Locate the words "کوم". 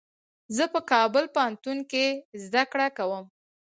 2.97-3.25